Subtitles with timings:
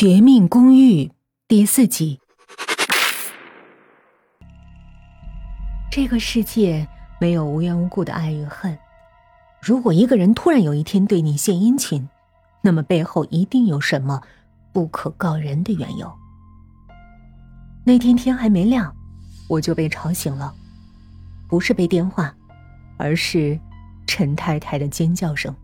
[0.00, 1.04] 绝命公寓》
[1.46, 2.20] 第四集。
[5.92, 6.88] 这个世界
[7.20, 8.78] 没有无缘无故的爱与恨。
[9.60, 12.08] 如果一个人突然有一天对你献殷勤，
[12.62, 14.22] 那么背后一定有什么
[14.72, 16.10] 不可告人的缘由。
[17.84, 18.96] 那天天还没亮，
[19.48, 20.54] 我就被吵醒了，
[21.46, 22.34] 不是被电话，
[22.96, 23.60] 而是
[24.06, 25.54] 陈太太的尖叫声。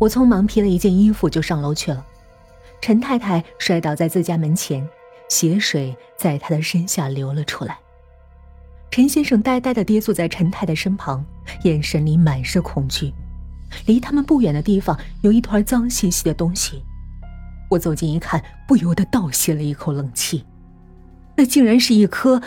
[0.00, 2.04] 我匆忙披了一件衣服就上楼去了。
[2.80, 4.88] 陈太太摔倒在自家门前，
[5.28, 7.78] 血水在她的身下流了出来。
[8.90, 11.24] 陈先生呆呆的跌坐在陈太太身旁，
[11.64, 13.12] 眼神里满是恐惧。
[13.86, 16.82] 离他们不远的地方有一团脏兮兮的东西，
[17.68, 20.44] 我走近一看，不由得倒吸了一口冷气。
[21.34, 22.40] 那竟然是一颗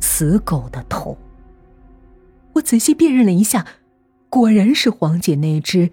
[0.00, 1.16] 死狗的头。
[2.52, 3.66] 我仔细辨认了一下，
[4.28, 5.90] 果然是黄姐那只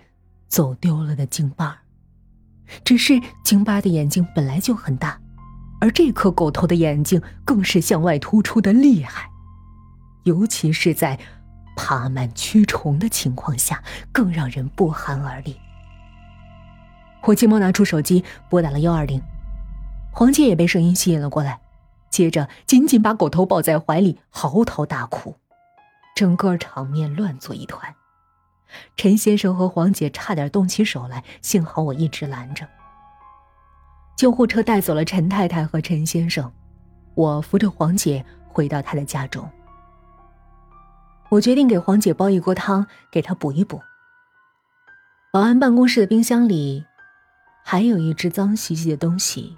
[0.48, 1.84] 走丢了的京巴。
[2.84, 5.20] 只是京巴的眼睛本来就很大，
[5.80, 9.30] 而这颗狗头的眼睛更是向外突出的厉害，
[10.24, 11.20] 尤其是在
[11.76, 15.60] 爬满蛆虫的情况下，更让人不寒而栗。
[17.24, 19.22] 我急忙拿出手机拨打了幺二零，
[20.12, 21.60] 黄杰也被声音吸引了过来，
[22.10, 25.36] 接着紧紧把狗头抱在怀里，嚎啕大哭，
[26.16, 27.94] 整个场面乱作一团。
[28.96, 32.68] 陈先生和黄姐差点动起手来，幸好我一直拦着。
[34.16, 36.52] 救护车带走了陈太太和陈先生，
[37.14, 39.50] 我扶着黄姐回到她的家中。
[41.30, 43.82] 我决定给黄姐煲一锅汤，给她补一补。
[45.32, 46.86] 保安办公室的冰箱里，
[47.64, 49.56] 还有一只脏兮兮的东西，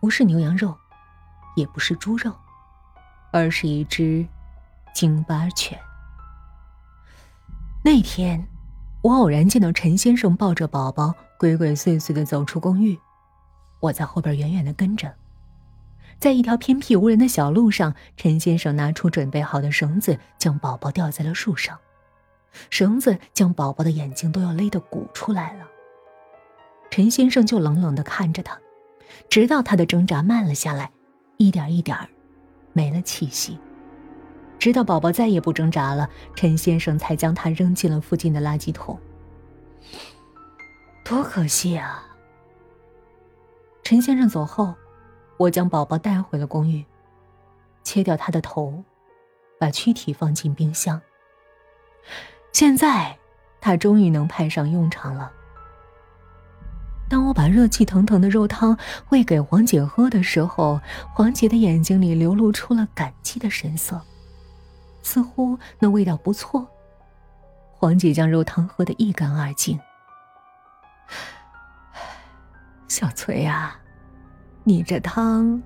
[0.00, 0.76] 不是牛羊肉，
[1.56, 2.32] 也不是猪肉，
[3.32, 4.24] 而是一只
[4.94, 5.76] 京巴犬。
[7.84, 8.46] 那天，
[9.02, 12.96] 我偶然见到陈先生抱着宝宝，鬼鬼祟祟的走出公寓。
[13.80, 15.12] 我在后边远远的跟着，
[16.20, 21.76] 在一条偏僻无人的小路上，陈先生拿出准备好的绳子，将宝宝吊在了树上。
[22.70, 25.66] 绳子将宝宝的眼睛都要勒得鼓出来了。
[26.88, 28.56] 陈先生就冷冷的看着他，
[29.28, 30.92] 直到他的挣扎慢了下来，
[31.36, 31.98] 一点一点
[32.72, 33.58] 没了气息。
[34.62, 38.96] 直到宝宝再也不挣扎了，陈先生才将他扔进了附近的垃圾桶。
[41.04, 42.06] 多可惜啊！
[43.82, 44.72] 陈先生走后，
[45.36, 46.84] 我将宝宝带回了公寓，
[47.82, 48.84] 切掉他的头，
[49.58, 51.02] 把躯体放进冰箱。
[52.52, 53.18] 现在，
[53.60, 55.32] 他终于能派上用场了。
[57.08, 60.80] 当我把热气腾腾的肉汤喂给黄姐喝的时候，
[61.12, 64.00] 黄姐的眼睛里流露出了感激的神色。
[65.02, 66.66] 似乎那味道不错。
[67.70, 69.78] 黄姐将肉汤喝得一干二净。
[72.88, 73.76] 小崔呀，
[74.64, 75.60] 你这汤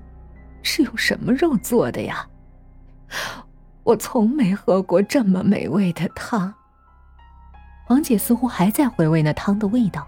[0.62, 2.26] 是用什么肉做的呀？
[3.82, 6.52] 我从没喝过这么美味的汤。
[7.84, 10.06] 黄姐似乎还在回味那汤的味道。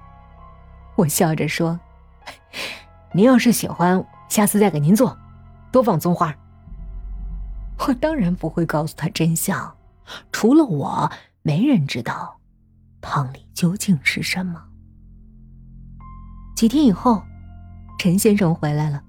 [0.97, 1.79] 我笑着说
[3.13, 5.17] ：“您要是喜欢，下次再给您做，
[5.71, 6.35] 多放葱花。”
[7.87, 9.77] 我当然不会告诉他真相，
[10.33, 11.11] 除了我，
[11.43, 12.39] 没人知道
[13.01, 14.63] 汤里究竟是什么。
[16.57, 17.23] 几天以后，
[17.99, 19.03] 陈先生回来了，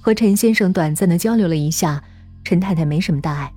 [0.00, 2.02] 和陈先生短暂的交流了一下，
[2.44, 3.52] 陈太太没什么大碍，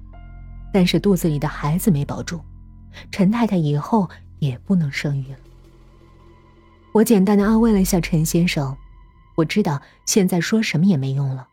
[0.74, 2.42] 但是肚子里的孩子没保住，
[3.12, 4.10] 陈太太以后
[4.40, 5.40] 也不能生育了。
[6.92, 8.76] 我简单的安慰了一下陈先生，
[9.36, 11.48] 我知道现在说什么也没用了。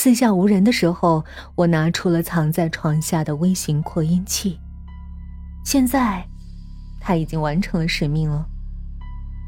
[0.00, 1.24] 四下无人的时候，
[1.56, 4.56] 我拿出了藏在床下的微型扩音器。
[5.64, 6.24] 现在，
[7.00, 8.46] 他已经完成了使命了。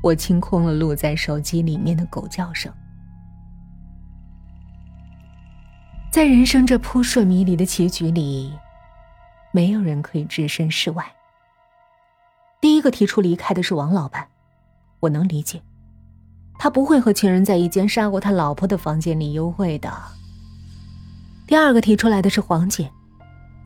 [0.02, 2.72] 我清空了录在手机里面的狗叫声。
[6.10, 8.52] 在人生这扑朔迷离的棋局里，
[9.52, 11.06] 没有人可以置身事外。
[12.60, 14.26] 第一个提出离开的是王老板，
[14.98, 15.62] 我能理解，
[16.58, 19.88] 他不会和情人在一间杀过他老婆的房间里幽会的。
[21.50, 22.88] 第二个提出来的是黄姐，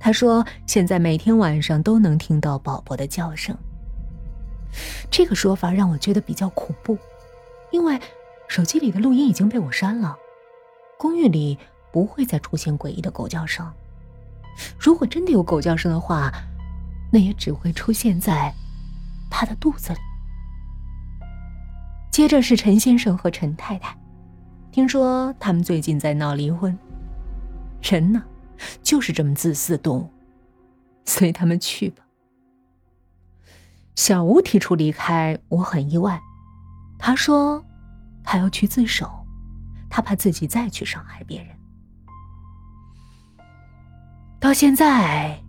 [0.01, 3.55] 她说现在每天晚上都能听到宝宝的叫声。
[5.11, 6.97] 这个说法让我觉得比较恐怖，
[7.71, 8.01] 因为
[8.49, 10.17] 手机里的录音已经被我删了，
[10.97, 11.59] 公寓里
[11.93, 13.71] 不会再出现诡异的狗叫声。
[14.79, 16.33] 如果真的有狗叫声的话，
[17.13, 18.51] 那也只会出现在
[19.31, 19.99] 他的肚子里。
[22.11, 23.95] 接着是陈先生和陈太太，
[24.73, 26.75] 听说他们最近在闹离婚。
[27.85, 28.25] 人呢，
[28.83, 30.11] 就是这么自私动物，
[31.05, 32.03] 随他们去吧。
[33.95, 36.21] 小吴提出离开，我很意外，
[36.99, 37.65] 他说
[38.25, 39.09] 他要去自首，
[39.91, 41.55] 他怕自己再去伤害别人。
[44.41, 45.41] 到现在，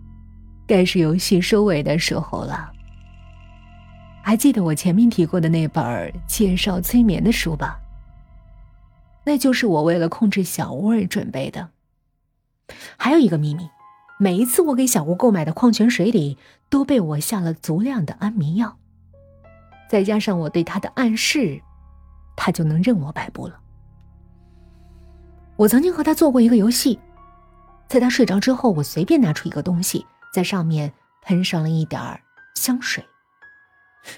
[0.66, 2.72] 该是游戏收尾的时候了。
[4.22, 7.80] 还记得我前面提过的那本介绍催眠的书吧？
[9.24, 11.70] 那就是我为了控制小吴而准备的。
[12.96, 13.68] 还有一个秘密，
[14.18, 18.76] 每一次我给小吴购买的矿泉水里都被我下了足量的安眠药，
[19.88, 21.60] 再加上我对他的暗示，
[22.36, 23.60] 他就能任我摆布了。
[25.56, 26.98] 我曾经和他做过一个游戏，
[27.88, 30.92] 在他睡着之后，我随便拿出一个东西，在上面
[31.22, 32.20] 喷上了一点儿
[32.54, 33.04] 香水。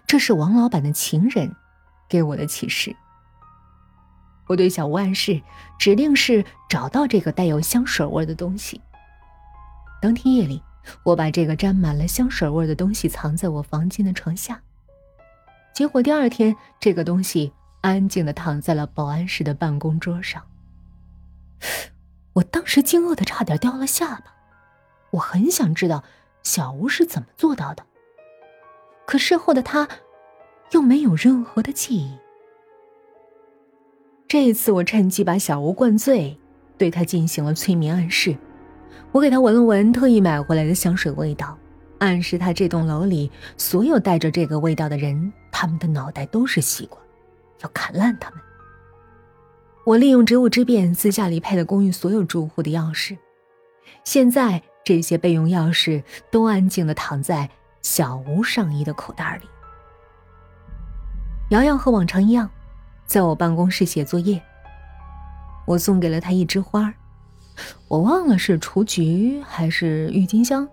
[0.06, 1.54] 这是王老板的情人
[2.08, 2.94] 给我的启示。
[4.48, 5.40] 我对小吴暗示，
[5.78, 8.80] 指定是找到这个带有香水味的东西。
[10.00, 10.62] 当天夜里，
[11.04, 14.60] 我把这个沾满了香水味的东西藏在我房间的床下。
[15.74, 17.52] 结果第二天，这个东西
[17.82, 20.42] 安静的躺在了保安室的办公桌上。
[22.32, 24.34] 我当时惊愕的差点掉了下巴。
[25.10, 26.04] 我很想知道
[26.42, 27.84] 小吴是怎么做到的。
[29.06, 29.88] 可事后的他，
[30.72, 32.18] 又没有任何的记忆。
[34.28, 36.38] 这一次，我趁机把小吴灌醉，
[36.76, 38.36] 对他进行了催眠暗示。
[39.10, 41.56] 我给他闻了闻特意买回来的香水味道，
[41.98, 46.98] 暗示他这栋楼里所有带着这个味道的人，他们的脑袋都是西瓜，
[47.62, 48.38] 要砍烂他们。
[49.84, 53.16] 我利用职务之便，私下里配了公寓所有住户的钥匙。
[54.04, 57.48] 现在，这些备用钥匙都安静的躺在。
[57.81, 59.48] 小吴上衣的口袋里，
[61.50, 62.50] 瑶瑶和往常一样，
[63.08, 64.40] 在我办公室写作业。
[65.64, 66.93] 我送给了他一枝花，
[67.88, 70.69] 我忘了是雏菊还是郁金香，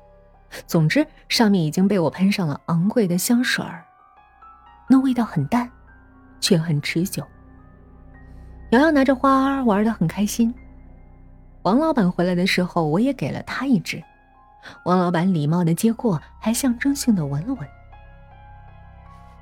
[0.68, 3.86] 总之上面已经被我喷上了昂贵的香水儿，
[4.90, 5.70] 那味道很淡，
[6.42, 7.24] 却很持久。
[8.72, 10.54] 瑶瑶拿着花玩的很开心。
[11.62, 14.04] 王老板回来的时候，我也给了他一支。
[14.84, 17.68] 王老板礼貌的接过，还象征性的闻了闻。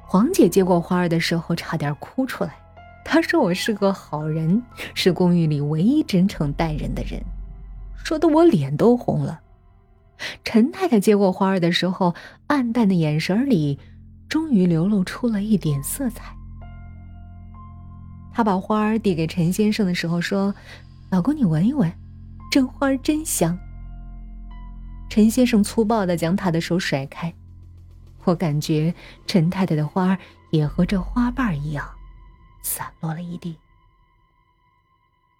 [0.05, 2.53] 黄姐接过花儿的时候，差点哭出来。
[3.13, 4.63] 他说我是个好人，
[4.95, 7.23] 是公寓里唯一真诚待人的人，
[8.03, 9.39] 说的我脸都红了。
[10.43, 12.15] 陈太太接过花儿的时候，
[12.47, 13.77] 暗淡的眼神里，
[14.27, 16.35] 终于流露出了一点色彩。
[18.33, 20.55] 她把花儿递给陈先生的时候说
[21.11, 21.93] ：“老公，你闻一闻，
[22.49, 23.55] 这花儿真香。”
[25.07, 27.31] 陈先生粗暴的将他的手甩开，
[28.23, 28.91] 我感觉
[29.27, 30.17] 陈太太的花
[30.49, 31.87] 也和这花瓣一样，
[32.63, 33.55] 散落了一地。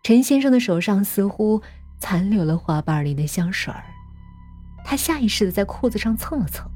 [0.04, 1.60] 陈先生的手上似乎
[2.00, 3.84] 残留了花瓣里的香水儿，
[4.86, 6.70] 他下意识的在裤子上蹭了蹭。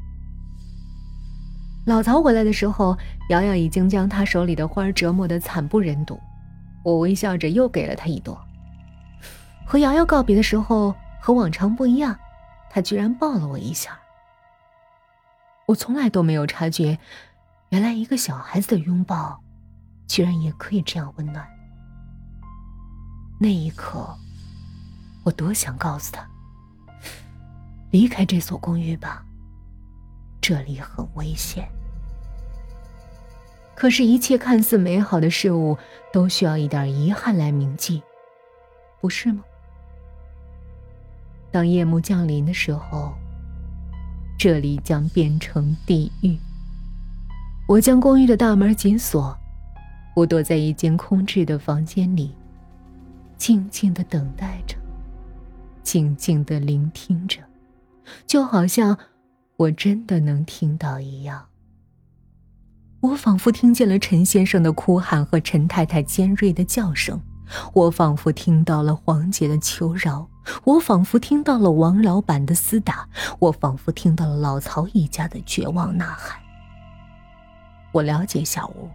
[1.85, 2.97] 老曹回来的时候，
[3.29, 6.19] 瑶瑶已经将他手里的花折磨得惨不忍睹，
[6.83, 8.41] 我微笑着又给了他一朵。
[9.65, 12.17] 和瑶瑶告别的时候，和往常不一样。
[12.69, 13.97] 他居然抱了我一下，
[15.65, 16.99] 我从来都没有察觉，
[17.69, 19.41] 原来一个小孩子的拥抱，
[20.07, 21.47] 居然也可以这样温暖。
[23.39, 24.17] 那一刻，
[25.23, 26.27] 我多想告诉他，
[27.91, 29.23] 离开这所公寓吧，
[30.41, 31.67] 这里很危险。
[33.75, 35.77] 可是，一切看似美好的事物，
[36.11, 38.01] 都需要一点遗憾来铭记，
[38.99, 39.43] 不是吗？
[41.51, 43.13] 当夜幕降临的时候，
[44.37, 46.35] 这里将变成地狱。
[47.67, 49.37] 我将公寓的大门紧锁，
[50.17, 52.35] 我躲在一间空置的房间里，
[53.37, 54.75] 静静的等待着，
[55.83, 57.39] 静静的聆听着，
[58.25, 58.97] 就好像
[59.57, 61.45] 我真的能听到一样。
[62.99, 67.21] 我仿佛听见了陈先生的哭喊和陈太太尖锐的叫声。
[67.71, 70.27] 我仿佛听到了黄姐的求饶，
[70.63, 73.07] 我仿佛听到了王老板的厮打，
[73.37, 76.41] 我仿佛听到了老曹一家的绝望呐喊。
[77.91, 78.89] 我了解小吴，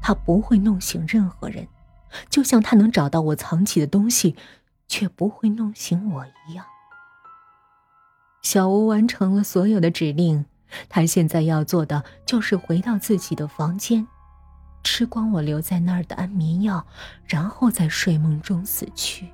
[0.00, 1.68] 他不会弄醒任何人，
[2.30, 4.36] 就像他能找到我藏起的东西，
[4.86, 6.64] 却不会弄醒我一样。
[8.42, 10.46] 小吴完成了所有的指令，
[10.88, 14.06] 他现在要做的就是回到自己的房间。
[14.84, 16.86] 吃光我留在那儿的安眠药，
[17.26, 19.28] 然后在睡梦中死去。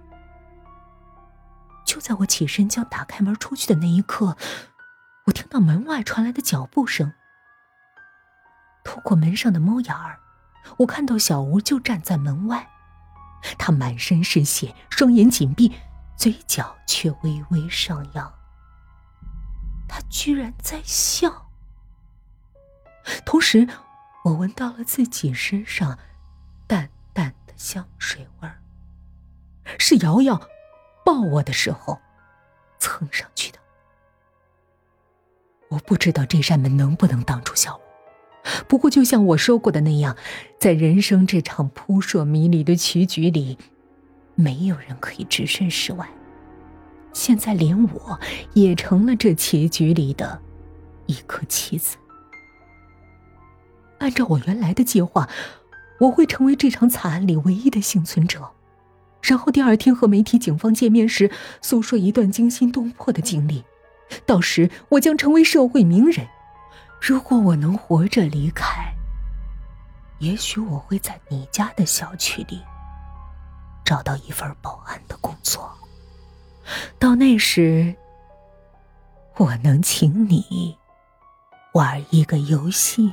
[1.84, 4.36] 就在我起身将打开门出去的那一刻，
[5.26, 7.12] 我听到门外传来的脚步声。
[8.82, 10.18] 透过门上的猫眼儿，
[10.78, 12.68] 我看到小吴就站在门外，
[13.58, 15.72] 他满身是血，双眼紧闭，
[16.16, 18.32] 嘴角却微微上扬。
[19.88, 21.50] 他居然在笑，
[23.24, 23.68] 同时。
[24.24, 25.98] 我闻到了自己身上
[26.66, 28.58] 淡淡的香水味儿，
[29.78, 30.48] 是瑶瑶
[31.04, 32.00] 抱我的时候
[32.78, 33.58] 蹭上去的。
[35.68, 37.82] 我不知道这扇门能不能挡住小吴，
[38.68, 40.16] 不过就像我说过的那样，
[40.58, 43.58] 在人生这场扑朔迷离的棋局里，
[44.34, 46.08] 没有人可以置身事外。
[47.12, 48.18] 现在连我
[48.54, 50.40] 也成了这棋局里的
[51.06, 51.96] 一颗棋子。
[53.98, 55.28] 按照我原来的计划，
[56.00, 58.50] 我会成为这场惨案里唯一的幸存者，
[59.22, 61.30] 然后第二天和媒体、警方见面时
[61.62, 63.64] 诉说一段惊心动魄的经历。
[64.26, 66.26] 到时我将成为社会名人。
[67.06, 68.90] 如果我能活着离开，
[70.20, 72.64] 也许我会在你家的小区里
[73.84, 75.70] 找到一份保安的工作。
[76.98, 77.94] 到那时，
[79.36, 80.78] 我能请你
[81.74, 83.12] 玩一个游戏。